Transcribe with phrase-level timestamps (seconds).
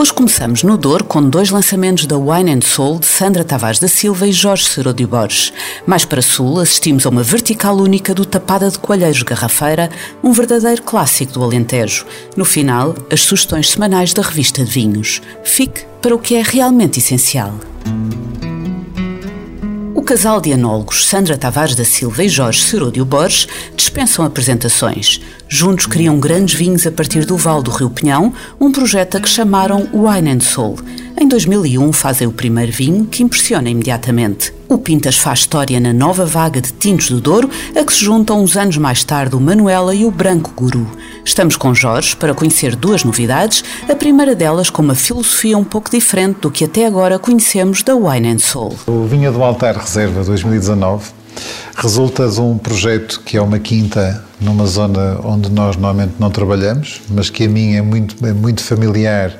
[0.00, 3.86] Hoje começamos no Douro com dois lançamentos da Wine and Soul de Sandra Tavares da
[3.86, 5.52] Silva e Jorge Seródio Borges.
[5.86, 9.90] Mais para sul, assistimos a uma vertical única do Tapada de Coalheiros Garrafeira,
[10.24, 12.06] um verdadeiro clássico do Alentejo.
[12.34, 15.20] No final, as sugestões semanais da revista de vinhos.
[15.44, 17.52] Fique para o que é realmente essencial
[20.10, 23.46] casal de anólogos Sandra Tavares da Silva e Jorge Seródio Borges
[23.76, 25.20] dispensam apresentações.
[25.48, 29.28] Juntos criam grandes vinhos a partir do Val do Rio Pinhão, um projeto a que
[29.28, 30.80] chamaram Wine and Soul.
[31.18, 34.52] Em 2001 fazem o primeiro vinho que impressiona imediatamente.
[34.68, 38.42] O Pintas faz história na nova vaga de tintos do Douro, a que se juntam
[38.42, 40.86] uns anos mais tarde o Manuela e o Branco Guru.
[41.24, 45.90] Estamos com Jorge para conhecer duas novidades, a primeira delas com uma filosofia um pouco
[45.90, 48.74] diferente do que até agora conhecemos da Wine and Soul.
[48.86, 51.10] O Vinha do Altar Reserva 2019
[51.76, 57.00] resulta de um projeto que é uma quinta numa zona onde nós normalmente não trabalhamos,
[57.08, 59.36] mas que a mim é muito, é muito familiar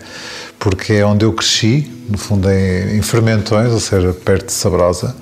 [0.61, 5.15] porque é onde eu cresci, no fundo é em Fermentões, ou seja, perto de Sabrosa,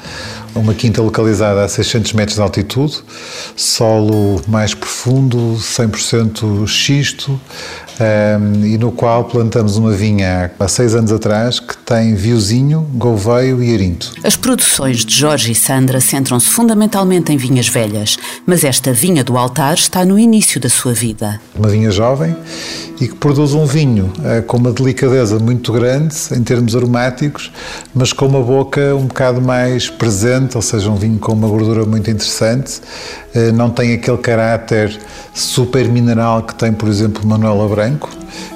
[0.54, 2.98] uma quinta localizada a 600 metros de altitude,
[3.56, 7.40] solo mais profundo, 100% xisto,
[8.00, 13.62] um, e no qual plantamos uma vinha há seis anos atrás que tem viozinho, gouveio
[13.62, 14.12] e arinto.
[14.22, 19.36] As produções de Jorge e Sandra centram-se fundamentalmente em vinhas velhas, mas esta vinha do
[19.36, 21.40] altar está no início da sua vida.
[21.56, 22.36] Uma vinha jovem
[23.00, 27.52] e que produz um vinho uh, com uma delicadeza muito grande em termos aromáticos,
[27.94, 31.84] mas com uma boca um bocado mais presente, ou seja, um vinho com uma gordura
[31.84, 32.80] muito interessante,
[33.52, 34.98] não tem aquele caráter
[35.34, 38.10] super mineral que tem, por exemplo, Manuela Branco.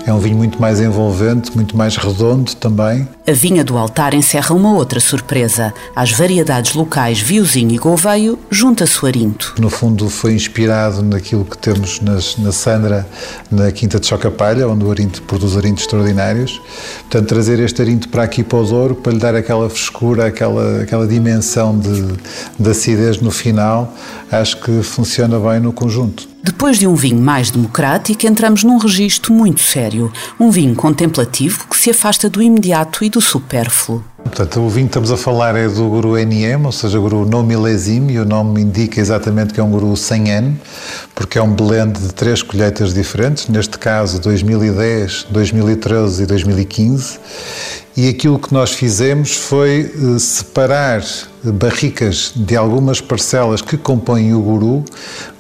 [0.05, 3.07] É um vinho muito mais envolvente, muito mais redondo também.
[3.27, 5.73] A vinha do altar encerra uma outra surpresa.
[5.95, 9.55] Às variedades locais Viozinho e Gouveio, junta-se o arinto.
[9.61, 13.07] No fundo foi inspirado naquilo que temos nas, na Sandra,
[13.49, 16.61] na Quinta de Chocapalha, onde o arinto produz arintos extraordinários.
[17.03, 20.83] Portanto, trazer este arinto para aqui para o Douro, para lhe dar aquela frescura, aquela,
[20.83, 22.19] aquela dimensão de,
[22.59, 23.95] de acidez no final,
[24.33, 26.29] acho que funciona bem no conjunto.
[26.45, 30.13] Depois de um vinho mais democrático, entramos num registro muito sério.
[30.39, 34.05] Um vinho contemplativo que se afasta do imediato e do supérfluo.
[34.25, 37.43] Portanto, o vinho que estamos a falar é do Guru NM, ou seja, Guru no
[37.43, 40.55] milésime, e o nome indica exatamente que é um Guru 100N,
[41.15, 47.19] porque é um blend de três colheitas diferentes, neste caso 2010, 2013 e 2015.
[47.97, 51.05] E aquilo que nós fizemos foi eh, separar
[51.45, 54.85] barricas de algumas parcelas que compõem o guru,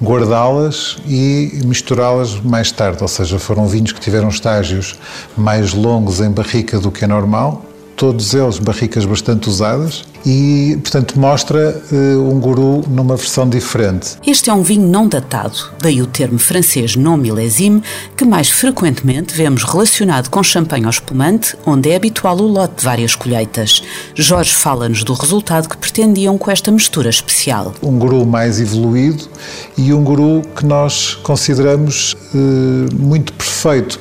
[0.02, 2.98] guardá-las e misturá-las mais tarde.
[3.00, 4.98] Ou seja, foram vinhos que tiveram estágios
[5.36, 7.64] mais longos em barrica do que é normal,
[7.96, 14.16] todos eles barricas bastante usadas e, portanto, mostra uh, um guru numa versão diferente.
[14.26, 17.82] Este é um vinho não datado, daí o termo francês non millésime,
[18.16, 22.84] que mais frequentemente vemos relacionado com champanhe ao espumante, onde é habitual o lote de
[22.84, 23.82] várias colheitas.
[24.14, 27.74] Jorge fala-nos do resultado que pretendiam com esta mistura especial.
[27.82, 29.28] Um guru mais evoluído
[29.76, 33.51] e um guru que nós consideramos uh, muito perfeito.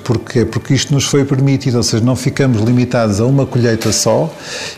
[0.04, 0.44] Porquê?
[0.44, 4.34] Porque isto nos foi permitido, ou seja, não ficamos limitados a uma colheita só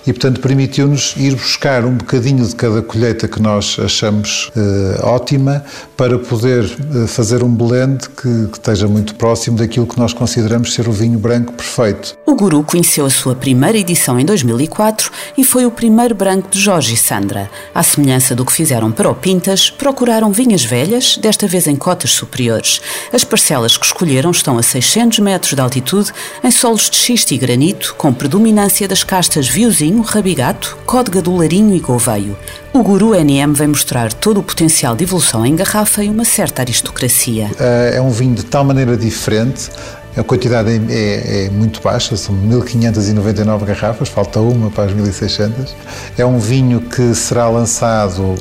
[0.06, 5.64] e, portanto, permitiu-nos ir buscar um bocadinho de cada colheita que nós achamos uh, ótima
[5.96, 10.74] para poder uh, fazer um blend que, que esteja muito próximo daquilo que nós consideramos
[10.74, 12.18] ser o vinho branco perfeito.
[12.26, 16.60] O Guru conheceu a sua primeira edição em 2004 e foi o primeiro branco de
[16.60, 17.50] Jorge e Sandra.
[17.74, 22.12] À semelhança do que fizeram para o Pintas, procuraram vinhas velhas, desta vez em cotas
[22.12, 22.82] superiores.
[23.14, 26.12] As parcelas que escolheram estão a 600 metros de altitude,
[26.44, 31.76] em solos de xisto e granito, com predominância das castas Viozinho, Rabigato, Códega do Larinho
[31.76, 32.36] e Gouveio.
[32.74, 36.62] O Guru NM vem mostrar todo o potencial de evolução em garrafa e uma certa
[36.62, 37.52] aristocracia.
[37.94, 39.70] É um vinho de tal maneira diferente
[40.16, 45.76] a quantidade é, é, é, muito baixa, são 1599 garrafas, falta uma para as 1600.
[46.16, 48.36] É um vinho que será lançado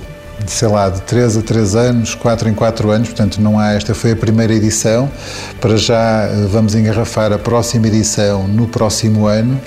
[0.46, 3.94] sei lá, de 3 a 3 anos, 4 em 4 anos, portanto não há, esta
[3.94, 5.10] foi a primeira edição,
[5.60, 9.60] para já eh, vamos engarrafar a próxima edição no próximo ano,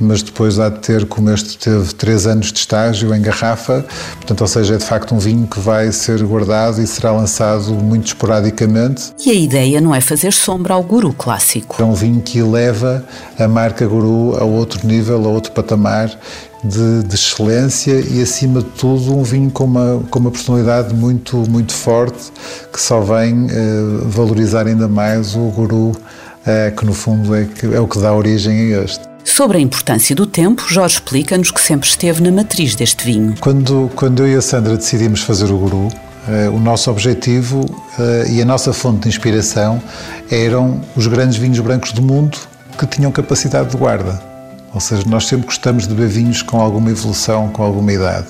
[0.00, 3.84] mas depois há de ter, como este teve 3 anos de estágio em garrafa,
[4.16, 7.72] portanto, ou seja, é de facto um vinho que vai ser guardado e será lançado
[7.74, 9.12] muito esporadicamente.
[9.24, 11.80] E a ideia não é fazer sombra ao Guru clássico.
[11.80, 13.04] É um vinho que eleva
[13.38, 16.10] a marca Guru a outro nível, a outro patamar,
[16.62, 21.36] de, de, excelência e, acima de tudo, um vinho com uma, com uma personalidade muito,
[21.50, 22.32] muito forte
[22.72, 27.66] que só vem uh, valorizar ainda mais o guru, uh, que no fundo é, que,
[27.66, 29.02] é o que dá origem a este.
[29.24, 33.34] Sobre a importância do tempo, Jorge explica-nos que sempre esteve na matriz deste vinho.
[33.40, 37.64] Quando, quando eu e a Sandra decidimos fazer o guru, uh, o nosso objetivo
[38.30, 39.82] e a nossa fonte de inspiração
[40.30, 42.38] eram os grandes vinhos brancos do mundo
[42.78, 44.31] que tinham capacidade de guarda.
[44.74, 48.28] Ou seja, nós sempre gostamos de beber vinhos com alguma evolução, com alguma idade,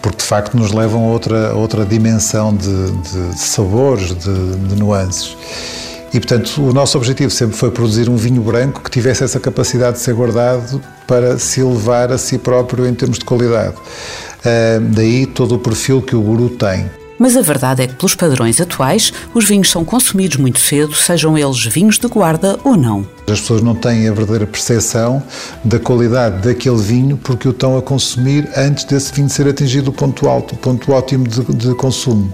[0.00, 4.76] porque de facto nos levam a outra, a outra dimensão de, de sabores, de, de
[4.76, 5.36] nuances.
[6.14, 9.98] E, portanto, o nosso objetivo sempre foi produzir um vinho branco que tivesse essa capacidade
[9.98, 13.74] de ser guardado para se elevar a si próprio em termos de qualidade.
[13.76, 16.88] Uh, daí todo o perfil que o Guru tem.
[17.18, 21.36] Mas a verdade é que, pelos padrões atuais, os vinhos são consumidos muito cedo, sejam
[21.36, 23.06] eles vinhos de guarda ou não.
[23.26, 25.22] As pessoas não têm a verdadeira percepção
[25.64, 29.92] da qualidade daquele vinho porque o estão a consumir antes desse vinho ser atingido o
[29.92, 32.32] ponto alto, o ponto ótimo de, de consumo.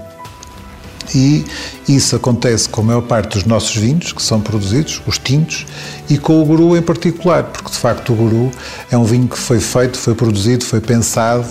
[1.14, 1.44] E
[1.88, 5.66] isso acontece com a maior parte dos nossos vinhos, que são produzidos, os tintos,
[6.08, 8.50] e com o Guru em particular, porque de facto o Guru
[8.90, 11.46] é um vinho que foi feito, foi produzido, foi pensado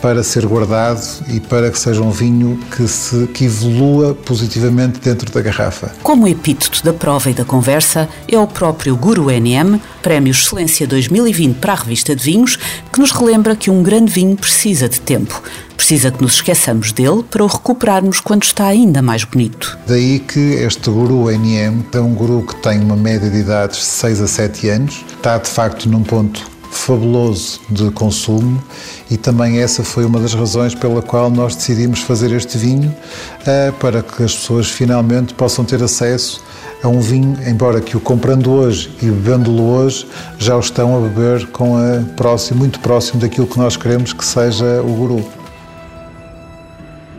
[0.00, 5.30] para ser guardado e para que seja um vinho que, se, que evolua positivamente dentro
[5.30, 5.92] da garrafa.
[6.02, 11.56] Como epíteto da prova e da conversa é o próprio Guru NM, Prémio Excelência 2020
[11.56, 12.58] para a revista de vinhos,
[12.92, 15.42] que nos relembra que um grande vinho precisa de tempo.
[15.76, 19.78] Precisa que nos esqueçamos dele para o recuperarmos quando está ainda mais bonito.
[19.86, 23.84] Daí que este guru NM é um guru que tem uma média de idades de
[23.84, 28.62] 6 a 7 anos, está de facto num ponto fabuloso de consumo
[29.10, 32.94] e também essa foi uma das razões pela qual nós decidimos fazer este vinho
[33.42, 36.42] uh, para que as pessoas finalmente possam ter acesso
[36.82, 40.06] a um vinho, embora que o comprando hoje e bebendo-lo hoje
[40.38, 44.24] já o estão a beber com a próximo, muito próximo daquilo que nós queremos que
[44.24, 45.37] seja o guru.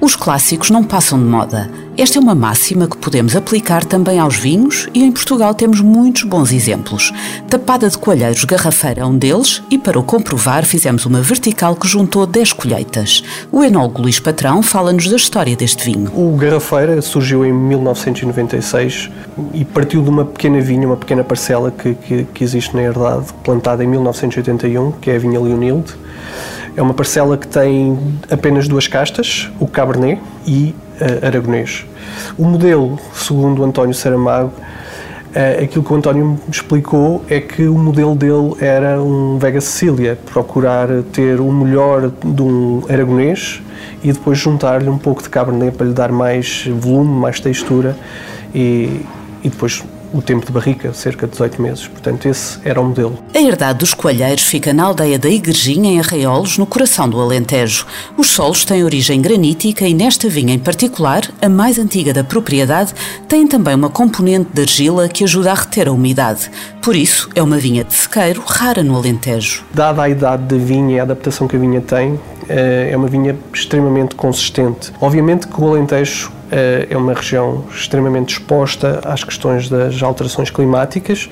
[0.01, 1.69] Os clássicos não passam de moda.
[1.97, 6.23] Esta é uma máxima que podemos aplicar também aos vinhos e em Portugal temos muitos
[6.23, 7.11] bons exemplos.
[7.49, 11.85] Tapada de Coalheiros Garrafeira é um deles e para o comprovar fizemos uma vertical que
[11.85, 13.21] juntou 10 colheitas.
[13.51, 16.09] O enólogo Luís Patrão fala-nos da história deste vinho.
[16.15, 19.09] O Garrafeira surgiu em 1996
[19.53, 23.25] e partiu de uma pequena vinha, uma pequena parcela que, que, que existe na herdade,
[23.43, 25.93] plantada em 1981, que é a vinha Leonilde
[26.79, 27.99] é uma parcela que tem
[28.31, 31.85] apenas duas castas, o Cabernet e uh, Aragonês.
[32.37, 37.67] O modelo, segundo o António Saramago, uh, aquilo que o António me explicou é que
[37.67, 43.61] o modelo dele era um Vega Sicília, procurar ter o melhor de um Aragonês
[44.01, 47.93] e depois juntar-lhe um pouco de Cabernet para lhe dar mais volume, mais textura
[48.55, 49.01] e,
[49.43, 51.87] e depois o tempo de barrica, cerca de 18 meses.
[51.87, 53.17] Portanto, esse era o modelo.
[53.33, 57.85] A herdade dos coalheiros fica na aldeia da Igrejinha, em Arraiolos, no coração do Alentejo.
[58.17, 62.93] Os solos têm origem granítica e nesta vinha em particular, a mais antiga da propriedade,
[63.27, 66.49] tem também uma componente de argila que ajuda a reter a umidade.
[66.81, 69.63] Por isso, é uma vinha de sequeiro rara no Alentejo.
[69.73, 73.07] Dada a idade da vinha e a adaptação que a vinha tem, eh, é uma
[73.07, 74.91] vinha extremamente consistente.
[74.99, 76.31] Obviamente que o Alentejo
[76.89, 81.29] é uma região extremamente exposta às questões das alterações climáticas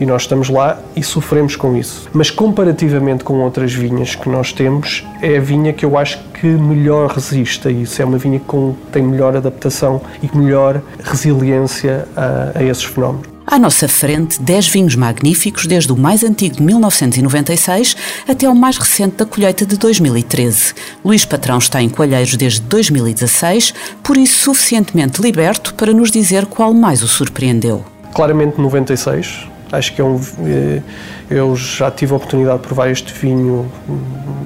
[0.00, 2.08] e nós estamos lá e sofremos com isso.
[2.12, 6.46] Mas comparativamente com outras vinhas que nós temos, é a vinha que eu acho que
[6.46, 8.00] melhor resiste a isso.
[8.00, 13.33] É uma vinha que tem melhor adaptação e melhor resiliência a, a esses fenómenos.
[13.46, 17.94] À nossa frente, 10 vinhos magníficos, desde o mais antigo de 1996
[18.26, 20.72] até o mais recente da colheita de 2013.
[21.04, 26.72] Luís Patrão está em Coalheiros desde 2016, por isso suficientemente liberto para nos dizer qual
[26.72, 27.84] mais o surpreendeu.
[28.14, 29.46] Claramente 96.
[29.70, 30.18] Acho que é um.
[30.46, 30.80] Eh,
[31.28, 34.00] eu já tive a oportunidade de provar este vinho hum,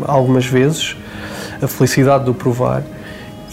[0.07, 0.97] algumas vezes,
[1.63, 2.83] a felicidade de o provar,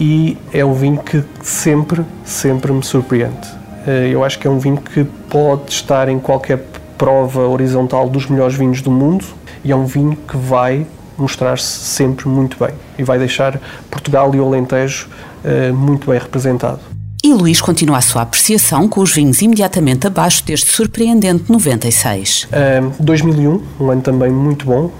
[0.00, 3.65] e é um vinho que sempre, sempre me surpreende
[4.12, 6.58] eu acho que é um vinho que pode estar em qualquer
[6.98, 9.24] prova horizontal dos melhores vinhos do mundo
[9.64, 14.40] e é um vinho que vai mostrar-se sempre muito bem e vai deixar Portugal e
[14.40, 15.08] o Alentejo
[15.44, 16.80] eh, muito bem representado.
[17.24, 22.44] E Luís continua a sua apreciação com os vinhos imediatamente abaixo deste surpreendente 96.
[22.44, 24.90] Uh, 2001, um ano também muito bom,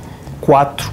[0.40, 0.90] 4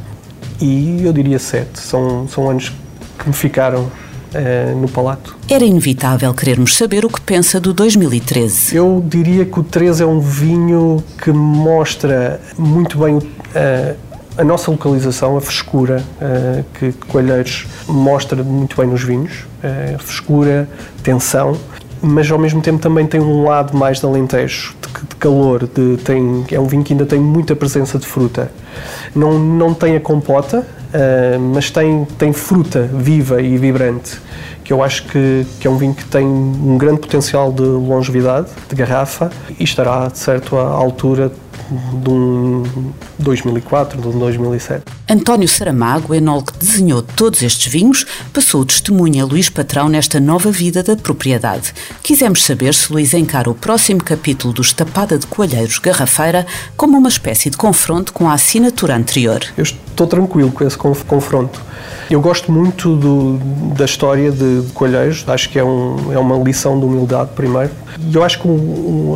[0.62, 1.80] e eu diria 7.
[1.80, 2.72] São, são anos
[3.18, 3.90] que me ficaram
[4.34, 5.36] uh, no palato.
[5.50, 8.76] Era inevitável querermos saber o que pensa do 2013.
[8.76, 13.96] Eu diria que o 13 é um vinho que mostra muito bem uh,
[14.38, 20.68] a nossa localização, a frescura uh, que Coelheiros mostra muito bem nos vinhos, uh, frescura,
[21.04, 21.58] tensão
[22.04, 25.96] mas ao mesmo tempo também tem um lado mais de alentejo, de, de calor, de,
[26.04, 28.52] tem, é um vinho que ainda tem muita presença de fruta.
[29.16, 34.18] Não, não tem a compota, uh, mas tem, tem fruta viva e vibrante,
[34.64, 38.48] que eu acho que, que é um vinho que tem um grande potencial de longevidade,
[38.70, 41.32] de garrafa, e estará, de certo, à altura
[41.70, 42.64] de um
[43.20, 44.84] 2004, de um 2007.
[45.10, 50.20] António Saramago, enólogo que desenhou todos estes vinhos, passou o testemunho a Luís Patrão nesta
[50.20, 51.74] nova vida da propriedade.
[52.02, 56.46] Quisemos saber se Luís encara o próximo capítulo dos Tapada de Coalheiros Garrafeira
[56.76, 59.42] como uma espécie de confronto com a assinatura anterior.
[59.58, 61.62] Eu estou tranquilo com esse confronto.
[62.10, 63.38] Eu gosto muito do,
[63.76, 67.72] da história de, de Coalheiros, acho que é, um, é uma lição de humildade, primeiro.
[68.00, 69.16] E eu acho que um,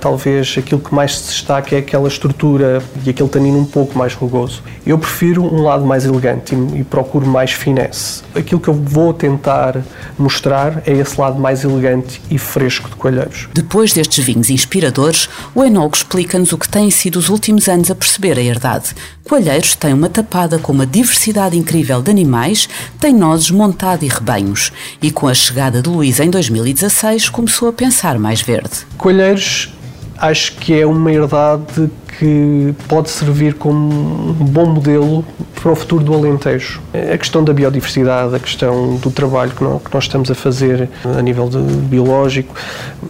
[0.00, 4.14] talvez aquilo que mais se destaca é aquela estrutura e aquele tanino um pouco mais
[4.14, 4.62] rugoso.
[4.84, 8.22] Eu prefiro um lado mais elegante e, e procuro mais finesse.
[8.34, 9.82] Aquilo que eu vou tentar
[10.18, 13.48] mostrar é esse lado mais elegante e fresco de Coalheiros.
[13.54, 17.94] Depois destes vinhos inspiradores, o enólogo explica-nos o que têm sido os últimos anos a
[17.94, 18.94] perceber a herdade.
[19.28, 22.68] Coalheiros tem uma tapada com uma diversidade incrível de animais,
[23.00, 24.72] tem nozes, montado e rebanhos.
[25.02, 28.86] E com a chegada de Luís em 2016, começou a pensar mais verde.
[28.96, 29.72] Coalheiros
[30.18, 36.02] acho que é uma herdade que pode servir como um bom modelo para o futuro
[36.02, 36.80] do Alentejo.
[36.92, 41.48] A questão da biodiversidade, a questão do trabalho que nós, estamos a fazer a nível
[41.48, 42.54] biológico,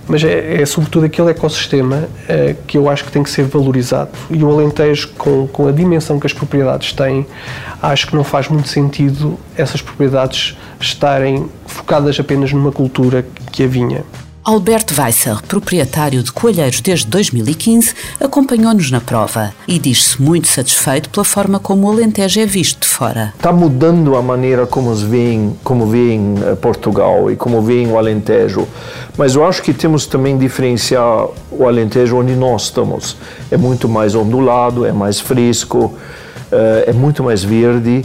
[0.06, 4.10] mas é, é sobretudo aquele ecossistema é, que eu acho que tem que ser valorizado.
[4.30, 7.26] E o Alentejo, com, com a dimensão que as propriedades têm,
[7.82, 13.66] acho que não faz muito sentido essas propriedades estarem focadas apenas numa cultura que a
[13.66, 14.04] vinha.
[14.48, 21.22] Alberto Weisser, proprietário de Coalheiros desde 2015, acompanhou-nos na prova e diz-se muito satisfeito pela
[21.22, 23.34] forma como o Alentejo é visto de fora.
[23.36, 28.66] Está mudando a maneira como veem, como veem eh, Portugal e como veem o Alentejo,
[29.18, 33.18] mas eu acho que temos também diferenciar o Alentejo onde nós estamos.
[33.50, 35.92] É muito mais ondulado, é mais fresco,
[36.50, 38.02] eh, é muito mais verde.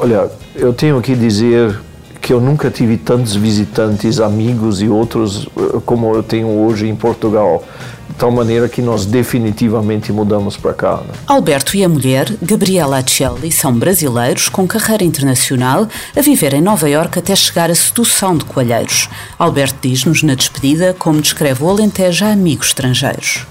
[0.00, 1.78] Olha, eu tenho que dizer
[2.22, 6.94] que eu nunca tive tantos visitantes, amigos e outros eh, como eu tenho hoje em
[6.94, 7.64] Portugal.
[8.08, 10.96] De tal maneira que nós definitivamente mudamos para cá.
[10.98, 11.14] Né?
[11.26, 16.88] Alberto e a mulher, Gabriela Acelli, são brasileiros com carreira internacional a viver em Nova
[16.88, 19.08] Iorque até chegar à sedução de coalheiros.
[19.38, 23.46] Alberto diz-nos na despedida como descreve o Alentejo a amigos estrangeiros.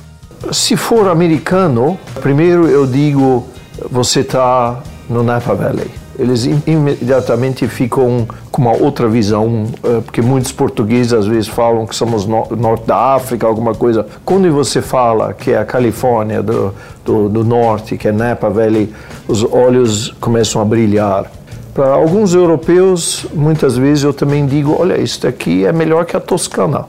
[0.51, 3.47] Se for americano, primeiro eu digo,
[3.89, 10.51] você está no Napa Valley eles imediatamente ficam com uma outra visão, eh, porque muitos
[10.51, 14.05] portugueses às vezes falam que somos no norte da África, alguma coisa.
[14.23, 18.93] Quando você fala que é a Califórnia do, do, do norte, que é Napa Valley,
[19.27, 21.25] os olhos começam a brilhar.
[21.73, 26.19] Para alguns europeus, muitas vezes eu também digo, olha, isso aqui é melhor que a
[26.19, 26.85] Toscana.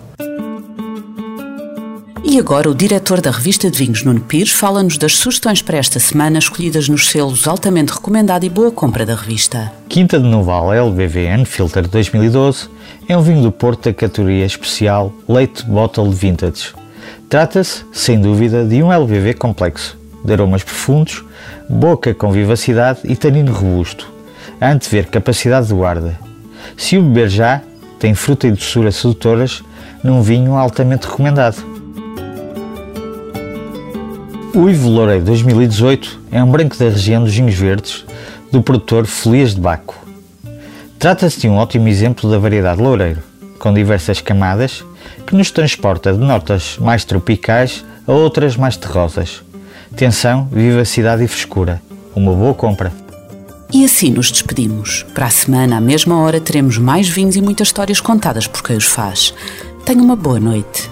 [2.32, 6.00] E agora o diretor da revista de vinhos, Nuno Pires, fala-nos das sugestões para esta
[6.00, 9.70] semana escolhidas nos selos altamente recomendado e boa compra da revista.
[9.86, 12.70] Quinta de Noval LBVN Filter 2012
[13.06, 16.72] é um vinho do Porto da categoria especial Late Bottle Vintage.
[17.28, 21.22] Trata-se, sem dúvida, de um LVV complexo, de aromas profundos,
[21.68, 24.10] boca com vivacidade e tanino robusto,
[24.58, 26.18] a antever capacidade de guarda.
[26.78, 27.60] Se o beber já,
[27.98, 29.62] tem fruta e doçura sedutoras
[30.02, 31.72] num vinho altamente recomendado.
[34.54, 38.04] O Ivo Loureiro 2018 é um branco da região dos vinhos verdes
[38.50, 39.97] do produtor Felias de Baco.
[40.99, 43.23] Trata-se de um ótimo exemplo da variedade Loureiro,
[43.59, 44.85] com diversas camadas,
[45.26, 49.42] que nos transporta de notas mais tropicais a outras mais terrosas.
[49.97, 51.80] Tensão, vivacidade e frescura.
[52.14, 52.92] Uma boa compra.
[53.73, 55.06] E assim nos despedimos.
[55.14, 58.76] Para a semana, à mesma hora, teremos mais vinhos e muitas histórias contadas por quem
[58.76, 59.32] os faz.
[59.87, 60.91] Tenha uma boa noite.